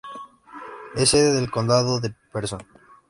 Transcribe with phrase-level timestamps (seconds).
[0.95, 2.65] Es sede del condado de Person.